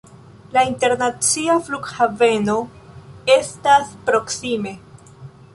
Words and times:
La 0.53 0.61
internacia 0.69 1.57
flughaveno 1.67 2.57
estas 3.37 3.97
proksime. 4.09 4.79